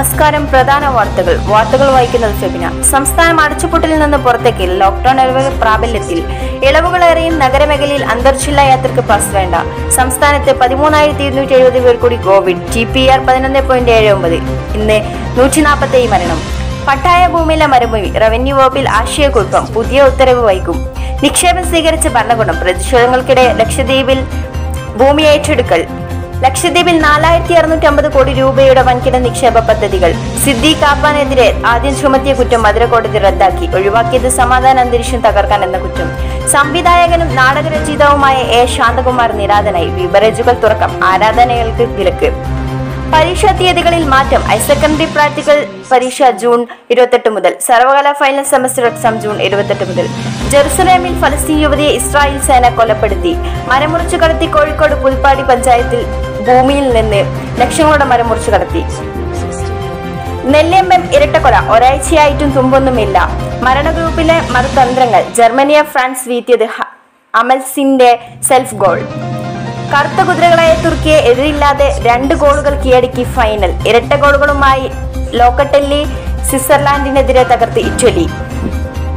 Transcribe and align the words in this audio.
നമസ്കാരം. 0.00 0.46
പ്രധാന 0.46 0.86
വാർത്തകൾ. 0.88 1.38
വാർത്തകൾ 1.44 1.90
വായിക്കുന്നത് 1.90 2.34
ഫെബിന. 2.34 2.82
സംസ്ഥാനം 2.82 3.40
അടച്ചുപൂട്ടലിൽ 3.40 3.98
നിന്ന് 3.98 4.18
പുറത്തേക്ക്. 4.18 4.80
ലോക്ഡൌൺ 4.80 5.20
ഇളവുകൾ 5.20 5.60
പ്രാബല്യത്തിൽ. 5.60 6.24
ഇളവുകളേറെയും 6.64 7.38
നഗരമേഖലയിൽ 7.38 8.04
അന്തർജില്ലാ 8.04 8.64
യാത്രയ്ക്ക് 8.64 9.00
പാസ് 9.00 9.34
വേണ്ട. 9.34 9.54
സംസ്ഥാനത്ത് 9.90 10.60
പതിമൂന്നായിരത്തി 10.60 11.22
ഇരുന്നൂറ്റി 11.22 11.52
എഴുപത് 11.52 11.78
പേർ 11.84 11.96
കൂടി 11.96 12.16
കോവിഡ്. 12.16 12.66
ജി 12.70 12.84
പി 12.84 13.06
ആർ 13.06 13.26
പതിനൊന്ന് 13.26 13.62
പോയിന്റ് 13.68 13.90
ഏഴ് 13.90 14.10
ഒമ്പത്. 14.12 14.38
ഇന്ന് 14.78 14.98
നൂറ്റി 15.38 15.60
നാൽപ്പത്തി 15.60 16.06
മരണം. 16.06 16.40
പട്ടായ 16.88 17.26
ഭൂമിയിലെ 17.26 17.66
മരുഭൂമി. 17.66 18.18
റവന്യൂ 18.18 18.56
വകുപ്പിൽ 18.56 18.88
ആശയക്കുഴപ്പം. 18.90 19.66
പുതിയ 19.66 20.02
ഉത്തരവ് 20.02 20.44
വൈകും. 20.44 20.86
നിക്ഷേപം 21.22 21.64
സ്വീകരിച്ച 21.64 22.08
ഭരണകൂടം. 22.08 22.60
പ്രതിഷേധങ്ങൾക്കിടെ 22.60 23.52
ലക്ഷദ്വീപിൽ 23.52 24.20
ഭൂമി 24.96 25.22
ഏറ്റെടുക്കൽ. 25.22 25.86
ലക്ഷദ്വീപിൽ 26.44 27.00
നാലായിരത്തി 27.00 27.54
അറുന്നൂറ്റി 27.54 27.86
അമ്പത് 27.86 28.12
കോടി 28.12 28.32
രൂപയുടെ 28.32 28.82
വൻകിട 28.82 29.16
നിക്ഷേപ 29.16 29.58
പദ്ധതികൾ. 29.68 30.12
സിദ്ദീഖ് 30.44 30.80
കാപ്പാനെതിരെ 30.82 31.62
ആദ്യം 31.66 32.00
ചുമത്തിയ 32.00 32.32
കുറ്റം 32.34 32.62
മധുര 32.62 32.84
കോടതി 32.84 33.18
റദ്ദാക്കി. 33.18 33.66
ഒഴിവാക്കിയത് 33.78 34.28
സമാധാന 34.28 34.80
അന്തരീക്ഷം 34.80 35.20
തകർക്കാൻ 35.26 35.64
എന്ന 35.64 35.78
കുറ്റം. 35.78 36.08
സംവിധായകനും 36.54 37.34
നാടകരചയിതാവുമായ 37.40 38.36
എ 38.60 38.62
ശാന്തകുമാർ 38.76 39.32
നിരാധനായി 39.40 39.90
ബിവറേജുകൾ 39.98 40.52
തുറക്കം. 40.64 41.04
ആരാധനകൾക്ക് 41.10 41.86
വിലക്ക്. 41.98 42.30
പരീക്ഷാ 43.14 43.52
തീയതികളിൽ 43.58 44.02
മാറ്റം. 44.14 44.42
ഹയർ 44.48 44.60
സെക്കൻഡറി 44.66 45.06
പ്രാക്ടിക്കൽ 45.14 45.58
പരീക്ഷ 45.92 46.22
ജൂൺ 46.42 46.60
ഇരുപത്തെട്ട് 46.90 47.30
മുതൽ. 47.36 47.52
സർവകലാ 47.68 48.12
ഫൈനൽ 48.20 48.44
സെമസ്റ്റർ 48.50 48.84
എക്സാം 48.90 49.14
ജൂൺ 49.20 49.36
ഇരുപത്തെട്ട് 49.42 49.84
മുതൽ. 49.90 50.08
ജെറുസലേമിൽ 50.52 51.14
ഫലസ്തീൻ 51.22 51.58
യുവതിയെ 51.64 51.90
ഇസ്രായേൽ 52.00 52.40
സേന 52.48 52.68
കൊലപ്പെടുത്തി. 52.68 53.32
മരമുറിച്ചു 53.70 54.16
കടത്തി 54.16 54.46
കോഴിക്കോട് 54.56 54.94
പുൽപ്പാടി 55.04 55.42
പഞ്ചായത്തിൽ 55.42 56.02
ഭൂമിയിൽ 56.48 56.86
നിന്ന് 56.98 57.20
ലക്ഷങ്ങളുടെ 57.60 58.06
മരം 58.10 58.28
മുറിച്ചു 58.30 58.50
കടത്തി. 58.54 58.82
നെല്ലിയമ്പം 60.52 61.02
ഇരട്ടക്കൊല 61.16 61.56
ഒരാഴ്ചയായിട്ടും 61.74 62.50
തുമ്പൊന്നുമില്ല. 62.56 63.18
മരണഗ്രൂപ്പിലെ 63.66 64.36
മറുതന്ത്രങ്ങൾ 64.54 65.22
ജർമ്മനിയെ 65.38 65.82
ഫ്രാൻസ് 65.92 66.28
വീത്തിയത് 66.30 66.66
അമൽസിന്റെ 67.34 68.10
സെൽഫ് 68.48 68.78
ഗോൾ 68.82 69.00
കറുത്ത 69.92 70.20
കുതിരകളായ 70.28 70.72
തുർക്കിയെ 70.84 71.18
എതിരില്ലാതെ 71.30 71.88
രണ്ട് 72.08 72.34
ഗോളുകൾ 72.42 72.74
കീഴടക്കി 72.82 73.24
ഫൈനൽ 73.36 73.72
ഇരട്ട 73.90 74.12
ഗോളുകളുമായി 74.22 74.86
ലോക്കട്ടെല്ലി 75.40 76.02
സ്വിറ്റ്സർലാൻഡിനെതിരെ 76.48 77.42
തകർത്ത് 77.52 77.80
ഇറ്റലി. 77.88 78.26